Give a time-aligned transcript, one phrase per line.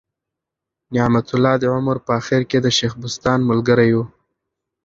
[0.93, 4.03] نعمت الله د عمر په آخر کي د شېخ بستان ملګری ؤ.